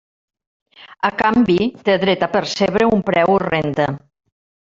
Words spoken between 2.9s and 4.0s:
un preu o renda.